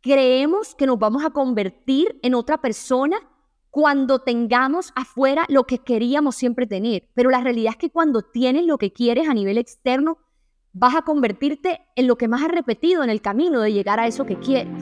[0.00, 3.18] creemos que nos vamos a convertir en otra persona
[3.70, 7.08] cuando tengamos afuera lo que queríamos siempre tener.
[7.14, 10.18] Pero la realidad es que cuando tienes lo que quieres a nivel externo,
[10.72, 14.06] vas a convertirte en lo que más has repetido en el camino de llegar a
[14.06, 14.72] eso que quieres.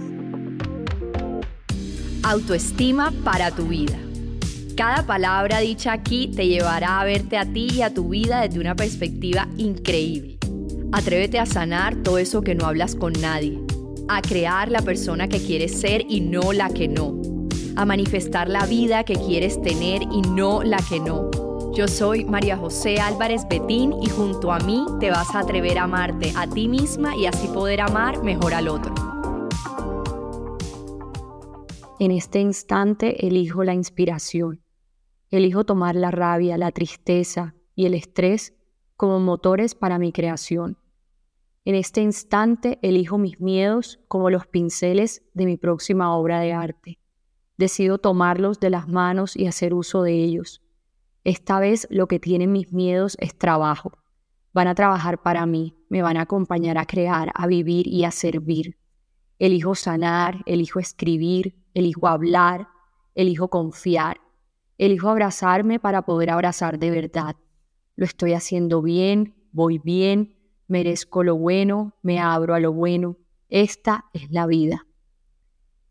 [2.22, 3.98] Autoestima para tu vida.
[4.76, 8.60] Cada palabra dicha aquí te llevará a verte a ti y a tu vida desde
[8.60, 10.38] una perspectiva increíble.
[10.92, 13.58] Atrévete a sanar todo eso que no hablas con nadie,
[14.08, 17.20] a crear la persona que quieres ser y no la que no,
[17.76, 21.30] a manifestar la vida que quieres tener y no la que no.
[21.72, 25.84] Yo soy María José Álvarez Betín y junto a mí te vas a atrever a
[25.84, 28.94] amarte a ti misma y así poder amar mejor al otro.
[31.98, 34.62] En este instante elijo la inspiración
[35.30, 38.54] Elijo tomar la rabia, la tristeza y el estrés
[38.96, 40.78] como motores para mi creación.
[41.66, 47.00] En este instante elijo mis miedos como los pinceles de mi próxima obra de arte.
[47.58, 50.62] Decido tomarlos de las manos y hacer uso de ellos.
[51.24, 53.98] Esta vez lo que tienen mis miedos es trabajo.
[54.52, 58.12] Van a trabajar para mí, me van a acompañar a crear, a vivir y a
[58.12, 58.78] servir.
[59.40, 62.68] Elijo sanar, elijo escribir, elijo hablar,
[63.16, 64.20] elijo confiar,
[64.78, 67.34] Elijo abrazarme para poder abrazar de verdad.
[67.96, 70.36] Lo estoy haciendo bien, voy bien,
[70.68, 73.16] merezco lo bueno, me abro a lo bueno.
[73.48, 74.86] Esta es la vida.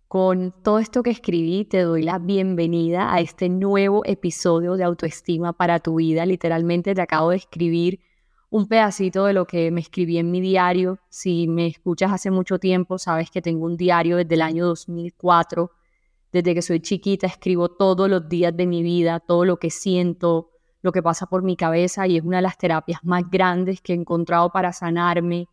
[0.07, 5.53] Con todo esto que escribí, te doy la bienvenida a este nuevo episodio de autoestima
[5.53, 6.25] para tu vida.
[6.25, 7.99] Literalmente te acabo de escribir
[8.49, 10.99] un pedacito de lo que me escribí en mi diario.
[11.09, 15.71] Si me escuchas hace mucho tiempo, sabes que tengo un diario desde el año 2004
[16.35, 20.49] desde que soy chiquita escribo todos los días de mi vida, todo lo que siento,
[20.85, 23.91] lo que pasa por mi cabeza y es una de las terapias más grandes que
[23.91, 25.49] he encontrado para sanarme.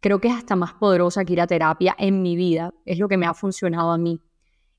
[0.00, 3.08] Creo que es hasta más poderosa que ir a terapia en mi vida, es lo
[3.08, 4.20] que me ha funcionado a mí.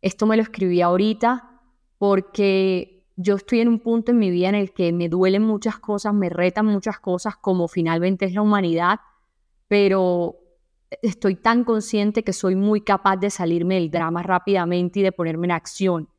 [0.04, 1.60] Esto me lo escribí ahorita
[1.98, 5.80] porque yo estoy en un punto en mi vida en el que me duelen muchas
[5.80, 9.00] cosas, me retan muchas cosas como finalmente es la humanidad,
[9.68, 10.36] pero
[11.02, 15.48] estoy tan consciente que soy muy capaz de salirme del drama rápidamente y de ponerme
[15.48, 16.10] en acción.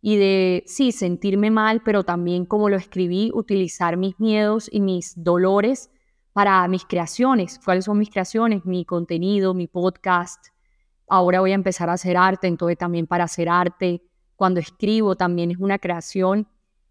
[0.00, 5.14] Y de, sí, sentirme mal, pero también como lo escribí, utilizar mis miedos y mis
[5.16, 5.90] dolores
[6.32, 7.58] para mis creaciones.
[7.64, 8.64] ¿Cuáles son mis creaciones?
[8.64, 10.48] Mi contenido, mi podcast.
[11.08, 14.02] Ahora voy a empezar a hacer arte, entonces también para hacer arte.
[14.36, 16.46] Cuando escribo también es una creación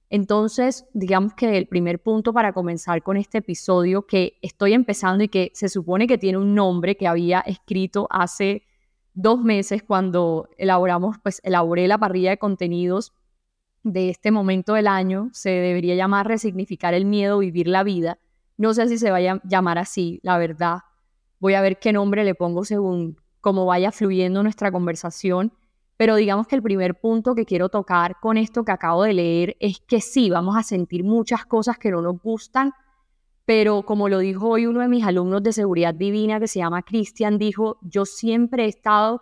[0.09, 5.29] entonces, digamos que el primer punto para comenzar con este episodio que estoy empezando y
[5.29, 8.63] que se supone que tiene un nombre que había escrito hace
[9.15, 13.13] dos meses cuando elaboramos, pues elaboré la parrilla de contenidos
[13.83, 18.19] de este momento del año, se debería llamar resignificar el miedo, vivir la vida.
[18.57, 20.79] No sé si se vaya a llamar así, la verdad.
[21.39, 25.51] Voy a ver qué nombre le pongo según cómo vaya fluyendo nuestra conversación
[25.97, 29.55] pero digamos que el primer punto que quiero tocar con esto que acabo de leer
[29.59, 32.73] es que sí, vamos a sentir muchas cosas que no nos gustan,
[33.45, 36.81] pero como lo dijo hoy uno de mis alumnos de seguridad divina que se llama
[36.81, 39.21] Cristian, dijo, yo siempre he estado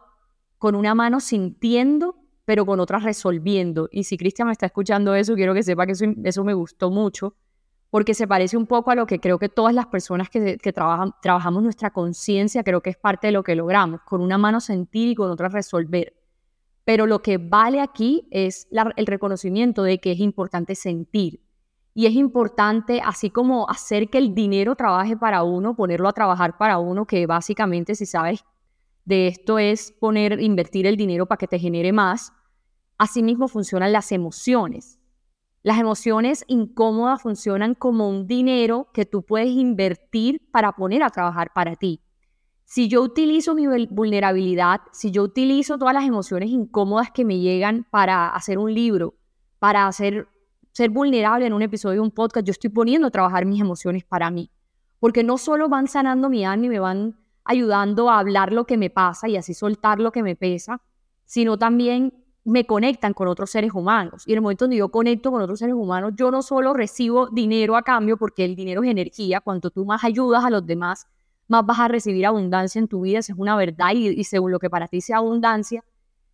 [0.57, 3.89] con una mano sintiendo, pero con otra resolviendo.
[3.91, 7.35] Y si Cristian me está escuchando eso, quiero que sepa que eso, me gustó mucho,
[7.89, 11.61] porque se parece un poco a lo que creo que todas las personas que, trabajamos
[11.61, 15.15] nuestra conciencia, creo que es parte de lo que logramos, con una mano sentir y
[15.15, 16.13] con otra resolver.
[16.85, 21.41] Pero lo que vale aquí es el reconocimiento de que es importante sentir.
[21.93, 26.57] Y es importante, así como hacer que el dinero trabaje para uno, ponerlo a trabajar
[26.57, 28.43] para uno, que básicamente, si sabes
[29.05, 32.33] de esto, es poner, invertir el dinero para que te genere más.
[32.97, 34.99] Asimismo funcionan las emociones.
[35.61, 41.51] Las emociones incómodas funcionan como un dinero que tú puedes invertir para poner a trabajar
[41.53, 42.01] para ti.
[42.65, 47.85] Si yo utilizo mi vulnerabilidad, si yo utilizo todas las emociones incómodas que me llegan
[47.91, 49.15] para hacer un libro,
[49.59, 50.27] para hacer,
[50.73, 54.03] ser vulnerable en un episodio de un podcast, yo estoy poniendo a trabajar mis emociones
[54.03, 54.51] para mí.
[54.99, 58.77] Porque no solo van sanando mi alma y me van ayudando a hablar lo que
[58.77, 60.81] me pasa y así soltar lo que me pesa,
[61.25, 62.13] sino también
[62.45, 64.23] me conectan con otros seres humanos.
[64.27, 67.27] Y en el momento donde yo conecto con otros seres humanos, yo no solo recibo
[67.27, 71.07] dinero a cambio, porque el dinero es energía, cuanto tú más ayudas a los demás,
[71.47, 74.59] más vas a recibir abundancia en tu vida, esa es una verdad y, según lo
[74.59, 75.83] que para ti sea abundancia,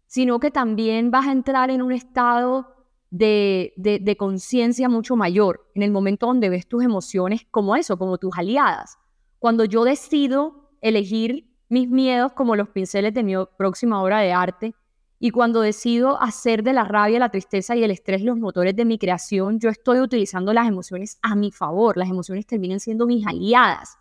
[0.07, 2.78] sino que también vas a entrar en un estado
[3.09, 8.17] de, de, conciencia mucho mayor, en el momento donde ves tus emociones como eso, como
[8.17, 8.97] tus aliadas.
[9.39, 14.75] Cuando yo decido elegir mis miedos como los pinceles de mi próxima obra de arte,
[15.21, 18.85] y cuando decido hacer de la rabia, la tristeza y el estrés los motores de
[18.85, 21.97] mi creación, yo estoy utilizando las emociones a mi favor.
[21.97, 23.99] Las emociones terminan siendo mis aliadas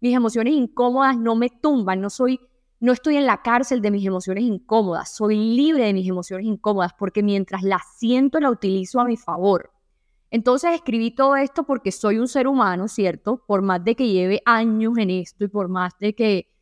[0.00, 2.40] mis emociones incómodas no me tumban, no soy
[2.80, 6.92] no estoy en la cárcel de mis emociones incómodas, soy libre de mis emociones incómodas
[6.96, 9.72] porque mientras las siento la utilizo a mi favor.
[10.30, 13.42] Entonces escribí todo esto porque soy un ser humano, ¿cierto?
[13.46, 16.52] Por más de que lleve años en esto y por más de que,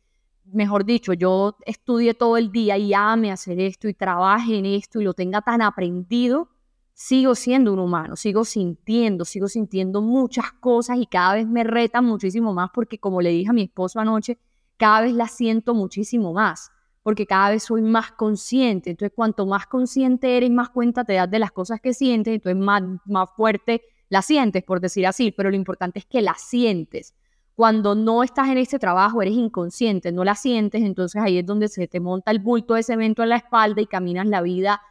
[0.45, 5.01] mejor dicho, yo estudie todo el día y ame hacer esto y trabaje en esto
[5.01, 6.49] y lo tenga tan aprendido,
[6.93, 12.05] sigo siendo un humano, sigo sintiendo, sigo sintiendo muchas cosas y cada vez me retan
[12.05, 14.39] muchísimo más porque como le dije a mi esposo anoche,
[14.77, 16.71] cada vez la siento muchísimo más,
[17.03, 18.91] porque cada vez soy más consciente.
[18.91, 22.61] Entonces, cuanto más consciente eres, más cuenta te das de las cosas que sientes, entonces
[22.61, 27.13] más, más fuerte la sientes, por decir así, pero lo importante es que la sientes.
[27.55, 31.67] Cuando no estás en este trabajo, eres inconsciente, no la sientes, entonces ahí es donde
[31.67, 34.81] se te monta el bulto de cemento en la espalda y caminas la vida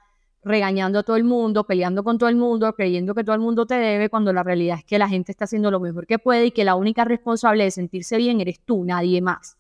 [0.43, 3.67] regañando a todo el mundo, peleando con todo el mundo, creyendo que todo el mundo
[3.67, 6.47] te debe, cuando la realidad es que la gente está haciendo lo mejor que puede
[6.47, 9.59] y que la única responsable de sentirse bien eres tú, nadie más.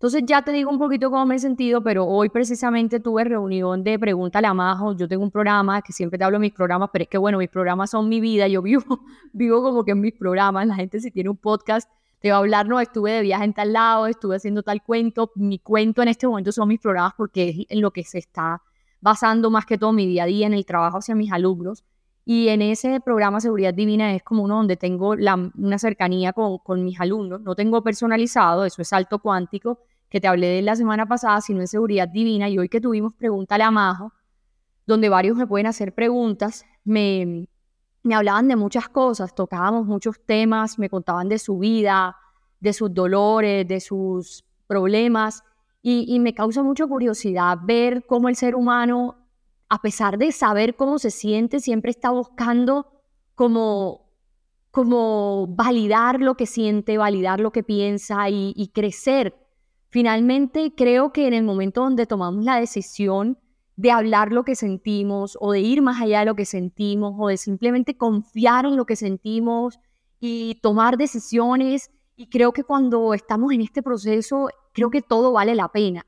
[0.00, 3.84] Entonces ya te digo un poquito cómo me he sentido, pero hoy precisamente tuve reunión
[3.84, 4.96] de Pregúntale a Majo.
[4.96, 7.36] Yo tengo un programa que siempre te hablo de mis programas, pero es que bueno,
[7.36, 8.48] mis programas son mi vida.
[8.48, 8.82] Yo vivo,
[9.34, 10.66] vivo como que en mis programas.
[10.66, 11.86] La gente si tiene un podcast
[12.18, 15.32] te va a hablar, no, estuve de viaje en tal lado, estuve haciendo tal cuento.
[15.34, 18.62] Mi cuento en este momento son mis programas porque es en lo que se está
[19.02, 21.84] basando más que todo mi día a día en el trabajo hacia mis alumnos.
[22.24, 26.56] Y en ese programa Seguridad Divina es como uno donde tengo la, una cercanía con,
[26.56, 27.42] con mis alumnos.
[27.42, 29.80] No tengo personalizado, eso es salto cuántico,
[30.10, 32.48] que te hablé de la semana pasada, sino en seguridad divina.
[32.48, 34.12] Y hoy que tuvimos Pregúntale a Majo,
[34.86, 37.46] donde varios me pueden hacer preguntas, me,
[38.02, 42.16] me hablaban de muchas cosas, tocábamos muchos temas, me contaban de su vida,
[42.58, 45.44] de sus dolores, de sus problemas.
[45.82, 49.16] Y, me causa mucha curiosidad ver cómo el ser humano,
[49.70, 52.86] a pesar de saber cómo se siente, siempre está buscando
[53.34, 54.10] como
[54.72, 59.39] como validar lo que siente, validar lo que piensa y crecer
[59.90, 63.38] Finalmente, creo que en el momento donde tomamos la decisión
[63.74, 67.26] de hablar lo que sentimos o de ir más allá de lo que sentimos o
[67.26, 69.80] de simplemente confiar en lo que sentimos
[70.20, 75.56] y tomar decisiones, y creo que cuando estamos en este proceso, creo que todo vale
[75.56, 76.06] la pena.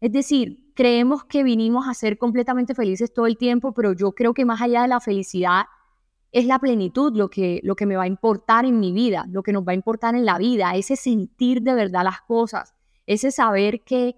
[0.00, 4.34] Es decir, creemos que vinimos a ser completamente felices todo el tiempo, pero yo creo
[4.34, 5.66] que más allá de la felicidad
[6.32, 9.42] es la plenitud lo que, lo que me va a importar en mi vida, lo
[9.42, 12.74] que nos va a importar en la vida, ese sentir de verdad las cosas
[13.06, 14.16] ese saber que,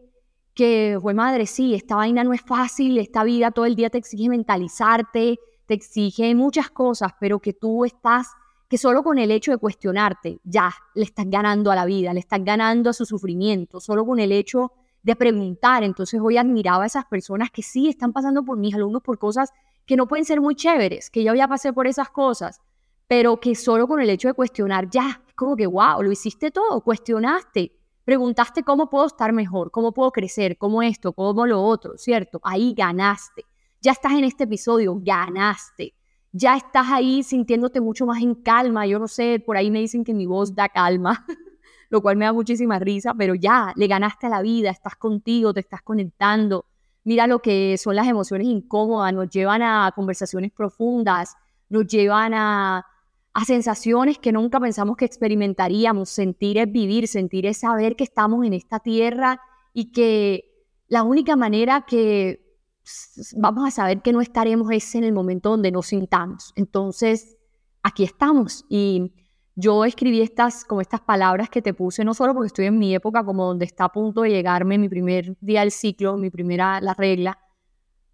[0.55, 3.99] que, fue madre, sí, esta vaina no es fácil, esta vida todo el día te
[3.99, 8.29] exige mentalizarte, te exige muchas cosas, pero que tú estás,
[8.69, 12.21] que solo con el hecho de cuestionarte, ya le estás ganando a la vida, le
[12.21, 14.73] estás ganando a su sufrimiento, solo con el hecho
[15.03, 15.85] de preguntar.
[15.85, 19.51] Entonces hoy admiraba a esas personas que sí están pasando por mis alumnos por cosas
[19.87, 22.61] que no pueden ser muy chéveres, que yo ya pasé por esas cosas,
[23.07, 26.51] pero que solo con el hecho de cuestionar, ya, es como que, wow, lo hiciste
[26.51, 27.73] todo, cuestionaste,
[28.05, 32.39] Preguntaste cómo puedo estar mejor, cómo puedo crecer, cómo esto, cómo lo otro, ¿cierto?
[32.43, 33.47] Ahí ganaste.
[33.81, 35.95] Ya estás en este episodio, ganaste.
[36.31, 38.87] Ya estás ahí sintiéndote mucho más en calma.
[38.87, 41.25] Yo no sé, por ahí me dicen que mi voz da calma,
[41.89, 45.55] lo cual me da muchísima risa, pero ya le ganaste a la vida, estás contigo,
[45.55, 46.67] te estás conectando.
[47.05, 51.37] Mira lo que son las emociones incómodas, nos llevan a conversaciones profundas,
[51.71, 52.85] nos llevan a
[53.35, 56.09] a sensaciones que nunca pensamos que experimentaríamos.
[56.09, 59.41] Sentir es vivir, sentir es saber que estamos en esta tierra
[59.73, 62.45] y que la única manera que
[63.37, 66.53] vamos a saber que no estaremos es en el momento donde nos sintamos.
[66.55, 67.37] Entonces,
[67.83, 69.13] aquí estamos y
[69.57, 72.95] yo escribí estas como estas palabras que te puse no solo porque estoy en mi
[72.95, 76.81] época como donde está a punto de llegarme mi primer día del ciclo, mi primera
[76.81, 77.39] la regla,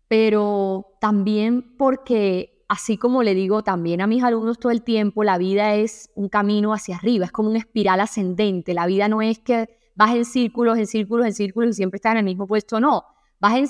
[0.08, 5.38] pero también porque así como le digo también a mis alumnos todo el tiempo, la
[5.38, 8.74] vida es un camino hacia arriba, es como una espiral ascendente.
[8.74, 12.12] La vida no es que vas en círculos, en círculos, en círculos y siempre estás
[12.12, 13.06] en el mismo puesto, no.
[13.40, 13.68] Vas en,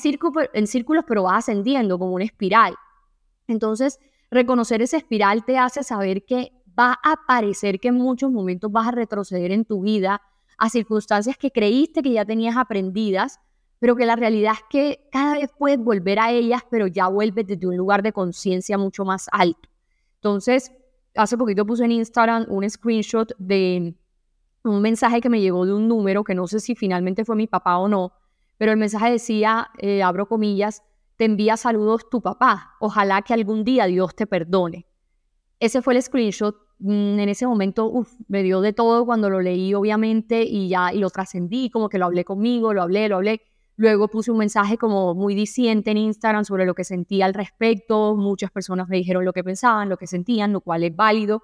[0.52, 2.75] en círculos, pero vas ascendiendo como una espiral.
[3.47, 3.99] Entonces,
[4.30, 8.88] reconocer esa espiral te hace saber que va a parecer que en muchos momentos vas
[8.88, 10.21] a retroceder en tu vida
[10.59, 13.40] a circunstancias que creíste que ya tenías aprendidas,
[13.81, 17.47] pero que la realidad es que cada vez puedes volver a ellas, pero ya vuelves
[17.47, 19.69] desde un lugar de conciencia mucho más alto.
[20.17, 20.71] Entonces,
[21.17, 23.95] hace poquito puse en Instagram un screenshot de
[24.63, 27.47] un mensaje que me llegó de un número que no sé si finalmente fue mi
[27.47, 28.13] papá o no,
[28.59, 30.83] pero el mensaje decía, eh, abro comillas,
[31.17, 34.87] te envía saludos tu papá, ojalá que algún día Dios te perdone.
[35.59, 36.57] Ese fue el screenshot.
[36.79, 40.93] Mm, en ese momento uf, me dio de todo cuando lo leí, obviamente, y ya
[40.93, 43.43] y lo trascendí, como que lo hablé conmigo, lo hablé, lo hablé.
[43.81, 48.15] Luego puse un mensaje como muy diciente en Instagram sobre lo que sentía al respecto.
[48.15, 51.43] Muchas personas me dijeron lo que pensaban, lo que sentían, lo cual es válido.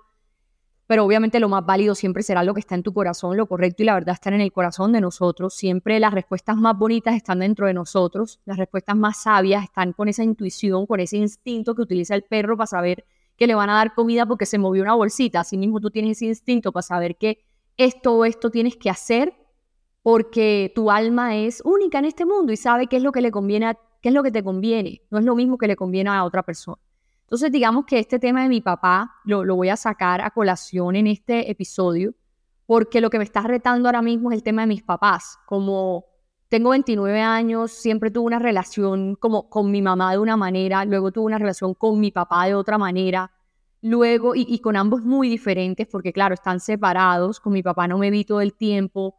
[0.87, 3.83] pero obviamente lo más válido siempre será lo que está en tu corazón, lo correcto
[3.83, 5.55] y la verdad están en el corazón de nosotros.
[5.55, 10.09] Siempre las respuestas más bonitas están dentro de nosotros, las respuestas más sabias están con
[10.09, 13.07] esa intuición, con ese instinto que utiliza el perro para saber
[13.39, 15.41] que le van a dar comida porque se movió una bolsita.
[15.41, 17.39] Así mismo tú tienes ese instinto para saber que
[17.79, 19.33] esto o esto tienes que hacer
[20.07, 23.33] porque tu alma es única en este mundo y sabe qué es lo que le
[23.33, 25.03] conviene, qué es lo que te conviene.
[25.11, 26.79] No es lo mismo que le conviene a otra persona.
[27.23, 30.95] Entonces, digamos que este tema de mi papá lo, lo voy a sacar a colación
[30.95, 32.15] en este episodio,
[32.67, 35.41] porque lo que me está retando ahora mismo es el tema de mis papás.
[35.45, 36.05] Como
[36.49, 41.11] tengo 29 años, siempre tuve una relación como con mi mamá de una manera, luego
[41.11, 43.33] tuve una relación con mi papá de otra manera,
[43.83, 47.99] luego, y, y con ambos muy diferentes, porque claro, están separados, con mi papá no
[47.99, 49.17] me vi todo el tiempo,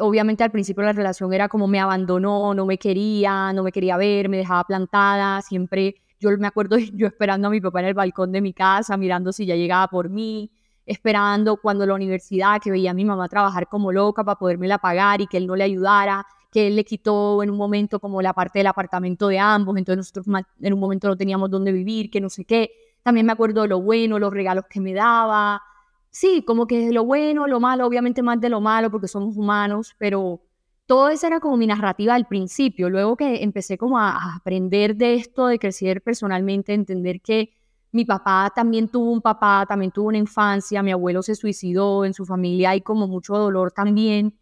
[0.00, 3.96] obviamente al principio la relación era como me abandonó, no me quería, no me quería
[3.96, 7.94] ver, me dejaba plantada, siempre yo me acuerdo yo esperando a mi papá en el
[7.94, 10.50] balcón de mi casa, mirando si ya llegaba por mí,
[10.86, 15.20] esperando cuando la universidad, que veía a mi mamá trabajar como loca para podérmela pagar
[15.20, 18.32] y que él no le ayudara, que él le quitó en un momento como la
[18.32, 20.26] parte del apartamento de ambos, entonces nosotros
[20.60, 22.70] en un momento no teníamos dónde vivir, que no sé qué.
[23.02, 25.62] También me acuerdo de lo bueno, los regalos que me daba.
[26.10, 29.94] Sí, como que lo bueno, lo malo, obviamente más de lo malo porque somos humanos,
[29.98, 30.40] pero
[30.88, 32.88] todo eso era como mi narrativa al principio.
[32.88, 37.50] Luego que empecé como a, aprender de esto, de crecer personalmente, entender que
[37.92, 42.14] mi papá también tuvo un papá, también tuvo una infancia, mi abuelo se suicidó, en
[42.14, 44.34] su familia hay como mucho dolor también.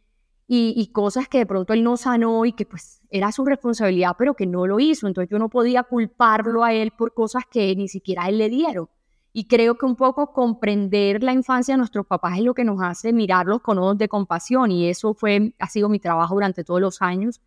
[0.48, 4.34] Y, cosas que de pronto él no sanó y que pues era su responsabilidad, pero
[4.34, 5.08] que no lo hizo.
[5.08, 8.88] Entonces yo no podía culparlo a él por cosas que ni siquiera él le dieron.
[9.38, 12.80] Y creo que un poco comprender la infancia de nuestros papás es lo que nos
[12.80, 16.80] hace mirarlos con ojos de compasión y eso fue, ha sido mi trabajo durante todos
[16.80, 17.42] los años.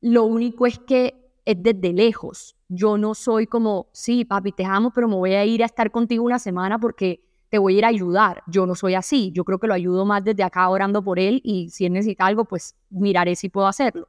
[0.00, 2.54] Lo único es que es desde lejos.
[2.68, 5.90] Yo no soy como, sí, papi, te amo, pero me voy a ir a estar
[5.90, 8.44] contigo una semana porque te voy a ir a ayudar.
[8.46, 9.32] Yo no soy así.
[9.34, 12.24] Yo creo que lo ayudo más desde acá orando por él y si él necesita
[12.24, 14.06] algo, pues miraré si puedo hacerlo.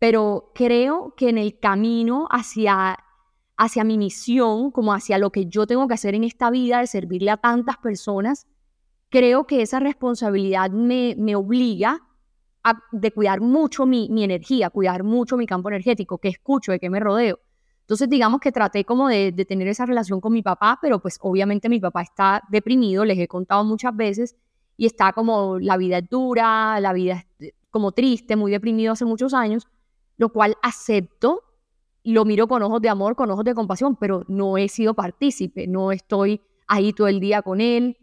[0.00, 2.98] Pero creo que en el camino hacia
[3.58, 6.86] hacia mi misión, como hacia lo que yo tengo que hacer en esta vida de
[6.86, 8.46] servirle a tantas personas,
[9.10, 12.00] creo que esa responsabilidad me, me obliga
[12.62, 16.78] a, de cuidar mucho mi, mi, energía, cuidar mucho mi campo energético, que escucho, de
[16.78, 17.40] que me rodeo.
[17.80, 21.18] Entonces, digamos que traté como de, de tener esa relación con mi papá, pero pues
[21.20, 24.36] obviamente mi papá está deprimido, les he contado muchas veces,
[24.76, 29.04] y está como la vida es dura, la vida es como triste, muy deprimido hace
[29.04, 29.66] muchos años,
[30.16, 31.42] lo cual acepto
[32.04, 35.66] lo miro con ojos de amor, con ojos de compasión, pero no he sido partícipe,
[35.66, 37.96] no estoy ahí todo el día con él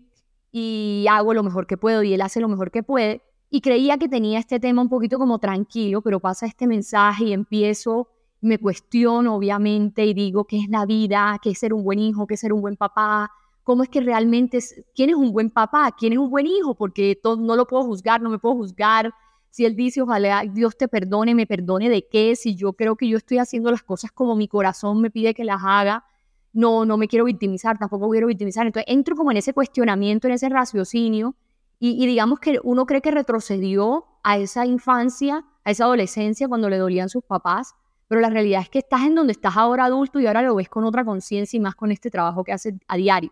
[0.51, 3.21] y hago lo mejor que puedo y él hace lo mejor que puede.
[3.49, 7.33] Y creía que tenía este tema un poquito como tranquilo, pero pasa este mensaje y
[7.33, 8.09] empiezo,
[8.41, 12.27] me cuestiono obviamente y digo qué es la vida, qué es ser un buen hijo,
[12.27, 13.31] qué es ser un buen papá,
[13.63, 16.75] cómo es que realmente, es, quién es un buen papá, quién es un buen hijo,
[16.75, 19.13] porque todo, no lo puedo juzgar, no me puedo juzgar,
[19.55, 23.07] si él dice, ojalá Dios te perdone, me perdone de qué, si yo creo que
[23.07, 26.03] yo estoy haciendo las cosas como mi corazón me pide que las haga,
[26.51, 28.67] no, no me quiero victimizar, tampoco quiero victimizar.
[28.67, 31.37] Entonces entro como en ese cuestionamiento, en ese raciocinio,
[31.79, 36.77] y, digamos que uno cree que retrocedió a esa infancia, a esa adolescencia cuando le
[36.77, 37.75] dolían sus papás,
[38.09, 40.67] pero la realidad es que estás en donde estás ahora adulto y ahora lo ves
[40.67, 43.31] con otra conciencia y más con este trabajo que haces a diario.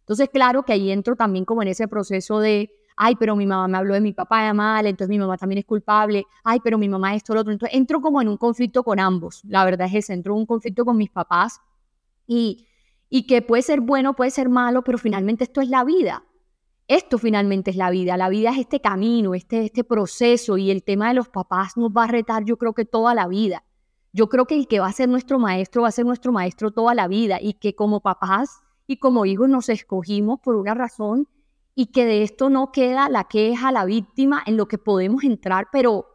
[0.00, 3.66] Entonces, claro que ahí entro también como en ese proceso de ay, pero mi mamá
[3.66, 6.76] me habló de mi papá de mal, entonces mi mamá también es culpable, ay, pero
[6.76, 7.50] mi mamá esto, lo otro.
[7.50, 10.46] Entonces entro como en un conflicto con ambos, la verdad es ese, entro en un
[10.46, 11.60] conflicto con mis papás
[12.26, 12.66] y,
[13.08, 16.24] y que puede ser bueno, puede ser malo, pero finalmente esto es la vida.
[16.88, 20.82] Esto finalmente es la vida, la vida es este camino, este, este proceso y el
[20.82, 23.64] tema de los papás nos va a retar yo creo que toda la vida.
[24.12, 26.70] Yo creo que el que va a ser nuestro maestro va a ser nuestro maestro
[26.70, 31.28] toda la vida y que como papás y como hijos nos escogimos por una razón
[31.74, 35.68] y que de esto no queda la queja, la víctima, en lo que podemos entrar,
[35.72, 36.06] pero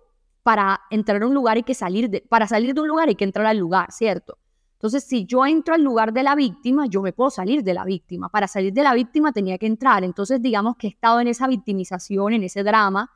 [0.43, 3.15] para entrar a un lugar hay que salir de, para salir de un lugar hay
[3.15, 4.37] que entrar al lugar, ¿cierto?
[4.73, 7.85] Entonces, si yo entro al lugar de la víctima, yo me puedo salir de la
[7.85, 8.29] víctima.
[8.29, 10.03] Para salir de la víctima tenía que entrar.
[10.03, 13.09] Entonces, digamos que he estado en esa victimización, en ese drama,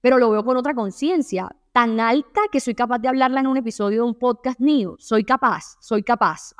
[0.00, 3.56] pero lo veo con otra conciencia, tan alta que soy capaz de hablarla en un
[3.56, 4.96] episodio de un podcast mío.
[4.98, 6.52] Soy capaz, soy capaz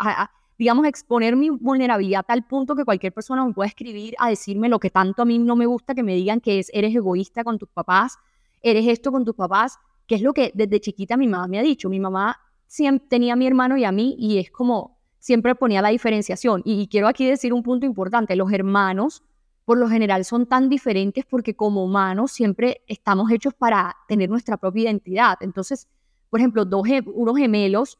[0.59, 4.69] digamos, exponer mi vulnerabilidad a tal punto que cualquier persona me pueda escribir a decirme
[4.69, 7.43] lo que tanto a mí no me gusta que me digan que es, eres egoísta
[7.43, 8.19] con tus papás,
[8.63, 11.63] eres esto con tus papás, que es lo que desde chiquita mi mamá me ha
[11.63, 11.89] dicho.
[11.89, 15.81] Mi mamá siempre tenía a mi hermano y a mí y es como siempre ponía
[15.81, 16.63] la diferenciación.
[16.65, 19.23] Y, quiero aquí decir un punto importante, los hermanos
[19.65, 24.59] por lo general son tan diferentes porque como humanos siempre estamos hechos para tener nuestra
[24.59, 25.39] propia identidad.
[25.41, 25.89] Entonces,
[26.29, 27.99] por ejemplo, dos, unos gemelos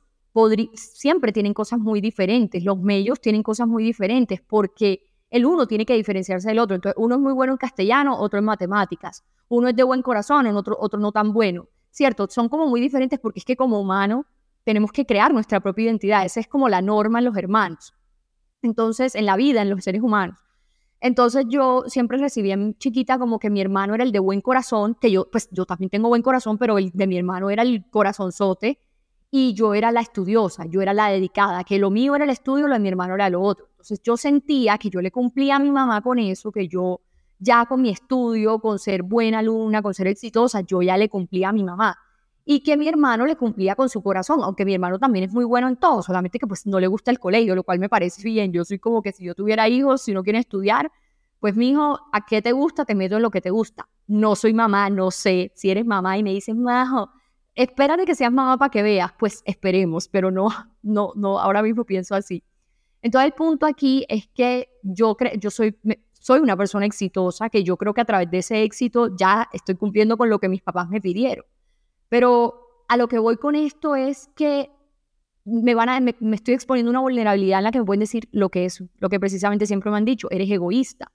[0.75, 5.87] siempre tienen cosas muy diferentes, los medios tienen cosas muy diferentes, porque el uno tiene
[5.87, 6.77] que diferenciarse del otro.
[6.77, 9.25] Entonces, uno es muy bueno en castellano, otro en matemáticas.
[9.49, 11.69] Uno es de buen corazón, otro, otro no tan bueno.
[11.91, 12.27] ¿Cierto?
[12.29, 14.27] Son como muy diferentes porque es que como humano
[14.65, 16.25] tenemos que crear nuestra propia identidad.
[16.25, 17.95] Esa es como la norma en los hermanos.
[18.63, 20.39] Entonces, en la vida, en los seres humanos.
[21.01, 24.97] Entonces yo siempre recibía en chiquita como que mi hermano era el de buen corazón,
[24.99, 27.85] que yo, pues yo también tengo buen corazón, pero el de mi hermano era el
[27.91, 28.81] corazonzote
[29.37, 32.69] y yo era la estudiosa, yo era la dedicada, que lo mío era el estudio,
[32.69, 33.67] lo de mi hermano era lo otro.
[33.73, 37.01] Entonces yo sentía que yo le cumplía a mi mamá con eso, que yo
[37.41, 41.49] ya con mi estudio, con ser buena alumna, con ser exitosa, yo ya le cumplía
[41.49, 41.99] a mi mamá
[42.45, 45.45] y que mi hermano le cumplía con su corazón, aunque mi hermano también es muy
[45.45, 48.23] bueno en todo, solamente que pues no le gusta el colegio, lo cual me parece
[48.23, 48.53] bien.
[48.53, 50.93] Yo soy como que si yo tuviera hijos, si no quieren estudiar,
[51.41, 52.85] pues mi hijo, ¿a qué te gusta?
[52.85, 53.89] Te meto en lo que te gusta.
[54.07, 55.51] No soy mamá, no sé.
[55.57, 57.11] Si eres mamá y me dices, majo,
[57.55, 60.49] espérate que seas mamá para que veas, pues esperemos, pero no,
[60.83, 62.43] no, no, ahora mismo pienso así.
[63.03, 65.77] Entonces el punto aquí es que yo, creo, yo soy,
[66.13, 69.75] soy una persona exitosa, que yo creo que a través de ese éxito ya estoy
[69.75, 71.45] cumpliendo con lo que mis papás me pidieron.
[72.09, 74.71] Pero a lo que voy con esto es que
[75.45, 78.49] me, van a, me, estoy exponiendo una vulnerabilidad en la que me pueden decir lo
[78.49, 81.13] que es, lo que precisamente siempre me han dicho, eres egoísta.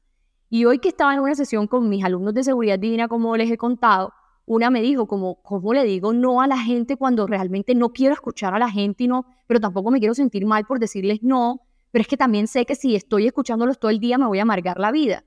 [0.50, 3.52] Y hoy que estaba en una sesión con mis alumnos de seguridad divina, como les
[3.52, 4.14] he contado,
[4.50, 8.16] una me dijo como, ¿cómo le digo no a la gente cuando realmente no quiero
[8.16, 11.62] escuchar a la gente y no, pero tampoco me quiero sentir mal por decirles no,
[11.92, 14.42] pero es que también sé que si estoy escuchándolos todo el día me voy a
[14.42, 15.24] amargar la vida.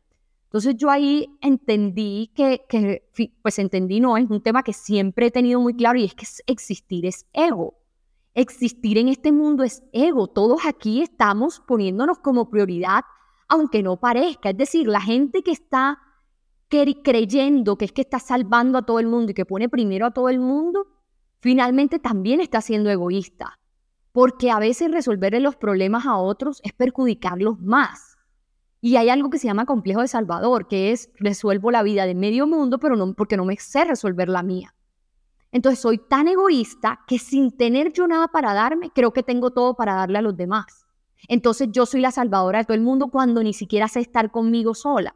[0.46, 2.66] Entonces yo ahí entendí que,
[3.42, 6.26] pues entendí, no, es un tema que siempre he tenido muy claro y es que
[6.46, 7.74] existir es ego.
[8.34, 10.26] Existir en este mundo es ego.
[10.26, 13.04] Todos aquí estamos poniéndonos como prioridad,
[13.46, 14.50] aunque no parezca.
[14.50, 16.00] Es decir, la gente que está
[17.02, 20.10] creyendo que es que está salvando a todo el mundo y que pone primero a
[20.12, 20.86] todo el mundo,
[21.40, 23.58] finalmente también está siendo egoísta.
[24.12, 28.16] Porque a veces resolverle los problemas a otros es perjudicarlos más.
[28.80, 32.14] Y hay algo que se llama complejo de Salvador, que es resuelvo la vida de
[32.14, 34.74] medio mundo, pero no porque no me sé resolver la mía.
[35.52, 39.74] Entonces soy tan egoísta que sin tener yo nada para darme, creo que tengo todo
[39.74, 40.86] para darle a los demás.
[41.28, 44.74] Entonces yo soy la salvadora de todo el mundo cuando ni siquiera sé estar conmigo
[44.74, 45.14] sola.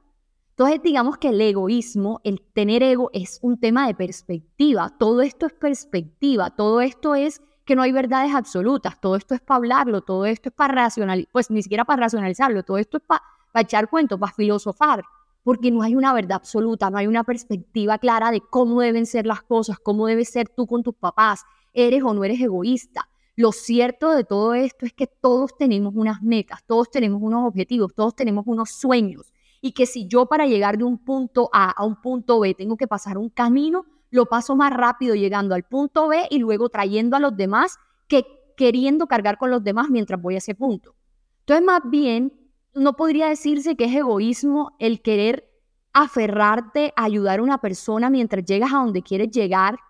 [0.58, 4.94] Entonces digamos que el egoísmo, el tener ego es un tema de perspectiva.
[4.98, 9.40] Todo esto es perspectiva, todo esto es que no hay verdades absolutas, todo esto es
[9.40, 13.02] para hablarlo, todo esto es para racionalizar, pues ni siquiera para racionalizarlo, todo esto es
[13.02, 13.22] para
[13.56, 15.02] para echar cuentos, para filosofar,
[15.42, 19.26] porque no hay una verdad absoluta, no hay una perspectiva clara de cómo deben ser
[19.26, 21.42] las cosas, cómo debes ser tú con tus papás,
[21.72, 23.08] eres o no eres egoísta.
[23.34, 27.94] Lo cierto de todo esto es que todos tenemos unas metas, todos tenemos unos objetivos,
[27.94, 29.32] todos tenemos unos sueños
[29.66, 32.76] y que si yo para llegar de un punto A a un punto B tengo
[32.76, 37.16] que pasar un camino, lo paso más rápido llegando al punto B y luego trayendo
[37.16, 37.76] a los demás
[38.06, 38.24] que
[38.56, 40.94] queriendo cargar con los demás mientras voy a ese punto.
[41.40, 42.32] Entonces, más bien,
[42.74, 45.50] no podría decirse que es egoísmo el querer
[45.92, 49.80] aferrarte a ayudar a una persona mientras llegas a donde quieres llegar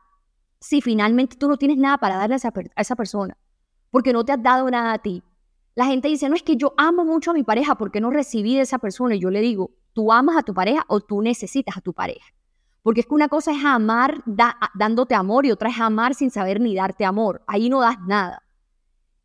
[0.58, 3.36] si finalmente tú no tienes nada para darle a esa, a esa persona,
[3.90, 5.22] porque no te has dado nada a ti.
[5.76, 8.56] La gente dice, no es que yo amo mucho a mi pareja porque no recibí
[8.56, 9.14] de esa persona.
[9.14, 12.26] Y yo le digo, tú amas a tu pareja o tú necesitas a tu pareja.
[12.82, 14.22] Porque es que una cosa es amar
[14.74, 17.42] dándote amor y otra es amar sin saber ni darte amor.
[17.46, 18.42] Ahí no das nada.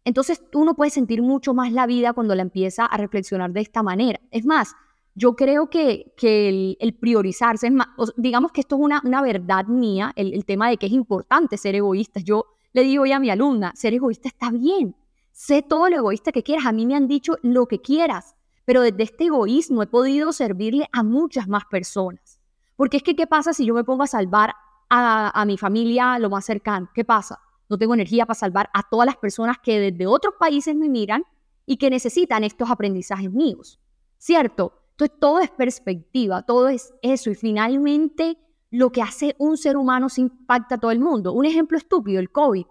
[0.04, 3.82] Entonces uno puede sentir mucho más la vida cuando la empieza a reflexionar de esta
[3.82, 4.20] manera.
[4.32, 4.76] Es más,
[5.16, 7.70] yo creo que, que el, priorizarse,
[8.18, 11.76] digamos que esto es una, una verdad mía, el, tema de que es importante ser
[11.76, 12.20] egoísta.
[12.20, 14.96] Yo le digo hoy a mi alumna, ser egoísta está bien,
[15.32, 18.82] sé todo lo egoísta que quieras, a mí me han dicho lo que quieras, pero
[18.82, 22.40] desde este egoísmo he podido servirle a muchas más personas.
[22.76, 24.54] Porque es que, ¿qué pasa si yo me pongo a salvar
[24.90, 26.90] a, a mi familia lo más cercano?
[26.94, 27.40] ¿Qué pasa?
[27.72, 31.24] no tengo energía para salvar a todas las personas que desde otros países me miran
[31.66, 33.80] y que necesitan estos aprendizajes míos,
[34.18, 34.74] ¿cierto?
[34.92, 38.38] Entonces todo es perspectiva, todo es eso y finalmente
[38.72, 41.32] lo que hace un ser humano se impacta a todo el mundo.
[41.32, 42.66] Un ejemplo estúpido, el COVID.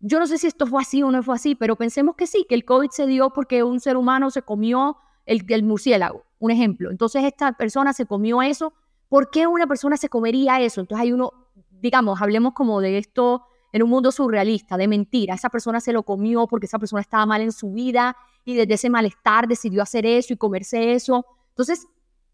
[0.00, 2.46] Yo no sé si esto fue así o no fue así, pero pensemos que sí,
[2.48, 6.50] que el COVID se dio porque un ser humano se comió el, el murciélago, un
[6.50, 6.90] ejemplo.
[6.90, 8.72] Entonces esta persona se comió eso.
[9.08, 10.80] ¿Por qué una persona se comería eso?
[10.80, 11.32] Entonces hay uno,
[11.70, 15.34] digamos, hablemos como de esto en un mundo surrealista, de mentira.
[15.34, 18.74] Esa persona se lo comió porque esa persona estaba mal en su vida y desde
[18.74, 21.26] ese malestar decidió hacer eso y comerse eso.
[21.50, 21.86] Entonces,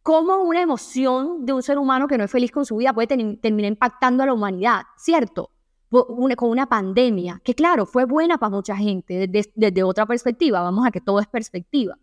[0.02, 3.09] ¿cómo una emoción de un ser humano que no es feliz con su vida puede
[3.09, 4.83] terminar impactando a la humanidad?
[4.96, 5.50] ¿Cierto?
[5.90, 10.90] Con una pandemia, que claro, fue buena para mucha gente desde, otra perspectiva, vamos a
[10.90, 11.99] que todo es perspectiva,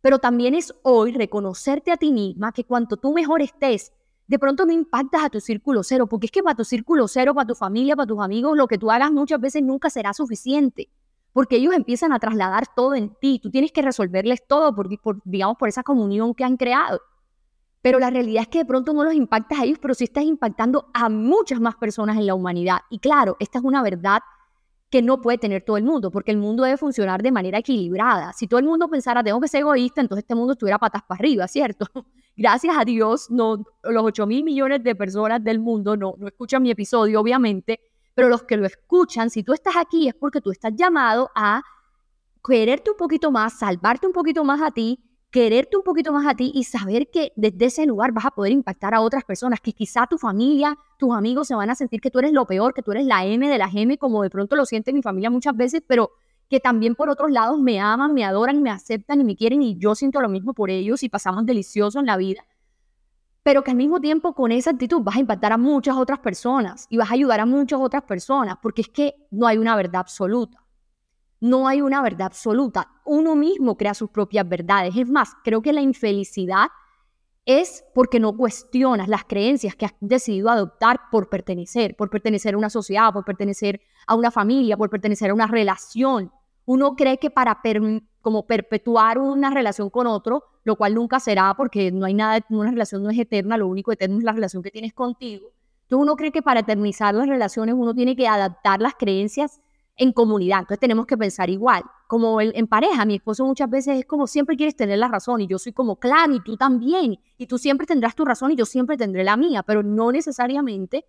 [0.00, 3.92] pero también es hoy reconocerte a ti misma que cuanto tú mejor estés
[4.26, 7.34] de pronto no impactas a tu círculo cero, porque es que para tu círculo cero,
[7.34, 10.88] para tu familia, para tus amigos, lo que tú hagas muchas veces nunca será suficiente,
[11.32, 13.38] porque ellos empiezan a trasladar todo en ti.
[13.40, 14.88] Tú tienes que resolverles todo, por,
[15.24, 17.00] digamos, por esa comunión que han creado.
[17.86, 20.24] Pero la realidad es que de pronto no los impactas a ellos, pero sí estás
[20.24, 22.78] impactando a muchas más personas en la humanidad.
[22.90, 24.18] Y claro, esta es una verdad
[24.90, 28.32] que no puede tener todo el mundo, porque el mundo debe funcionar de manera equilibrada.
[28.32, 31.20] Si todo el mundo pensara, tengo que ser egoísta, entonces este mundo estuviera patas para
[31.20, 31.86] arriba, ¿cierto?
[32.36, 36.64] Gracias a Dios, no, los 8 mil millones de personas del mundo no, no escuchan
[36.64, 37.78] mi episodio, obviamente,
[38.16, 41.62] pero los que lo escuchan, si tú estás aquí es porque tú estás llamado a
[42.44, 44.98] quererte un poquito más, salvarte un poquito más a ti,
[45.36, 48.52] quererte un poquito más a ti y saber que desde ese lugar vas a poder
[48.52, 52.10] impactar a otras personas, que quizá tu familia, tus amigos se van a sentir que
[52.10, 54.56] tú eres lo peor, que tú eres la M de la M, como de pronto
[54.56, 56.12] lo siente mi familia muchas veces, pero
[56.48, 59.76] que también por otros lados me aman, me adoran, me aceptan y me quieren y
[59.76, 62.42] yo siento lo mismo por ellos y pasamos delicioso en la vida
[63.42, 66.86] pero que al mismo tiempo con esa actitud vas a impactar a muchas otras personas
[66.90, 70.00] y vas a ayudar a muchas otras personas, porque es que no hay una verdad
[70.00, 70.65] absoluta.
[71.40, 72.88] No hay una verdad absoluta.
[73.04, 74.96] Uno mismo crea sus propias verdades.
[74.96, 76.68] Es más, creo que la infelicidad
[77.44, 82.58] es porque no cuestionas las creencias que has decidido adoptar por pertenecer, por pertenecer a
[82.58, 86.32] una sociedad, por pertenecer a una familia, por pertenecer a una relación.
[86.64, 87.60] Uno cree que para
[88.20, 92.72] como perpetuar una relación con otro, lo cual nunca será porque no hay nada, una
[92.72, 95.52] relación no es eterna, lo único eterno es la relación que tienes contigo.
[95.82, 99.60] Entonces uno cree que para eternizar las relaciones uno tiene que adaptar las creencias
[99.96, 101.82] en comunidad, entonces tenemos que pensar igual.
[102.06, 105.46] Como en pareja, mi esposo muchas veces es como siempre quieres tener la razón y
[105.46, 108.64] yo soy como, claro, y tú también, y tú siempre tendrás tu razón y yo
[108.64, 111.06] siempre tendré la mía, pero no necesariamente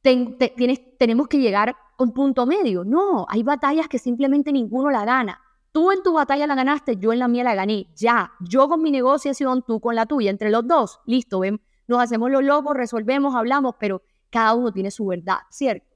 [0.00, 2.84] tenemos que llegar a un punto medio.
[2.84, 5.40] No, hay batallas que simplemente ninguno la gana.
[5.72, 7.88] Tú en tu batalla la ganaste, yo en la mía la gané.
[7.94, 10.30] Ya, yo con mi negociación, tú con la tuya.
[10.30, 11.42] Entre los dos, listo,
[11.88, 15.87] nos hacemos los locos, resolvemos, hablamos, pero cada uno tiene su verdad, ¿cierto?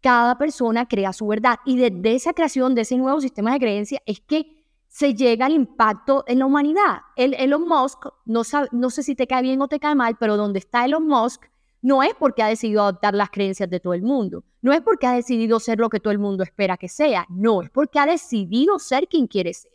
[0.00, 1.56] Cada persona crea su verdad.
[1.64, 4.56] Y desde esa creación de ese nuevo sistema de creencia es que
[4.88, 7.00] se llega al impacto en la humanidad.
[7.16, 10.36] El Elon Musk, no, no sé si te cae bien o te cae mal, pero
[10.36, 11.44] donde está Elon Musk,
[11.82, 15.06] no es porque ha decidido adoptar las creencias de todo el mundo, no es porque
[15.06, 18.06] ha decidido ser lo que todo el mundo espera que sea, no, es porque ha
[18.06, 19.70] decidido ser quien quiere ser.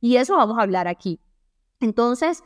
[0.00, 1.20] Y eso vamos a hablar aquí.
[1.78, 2.42] Entonces,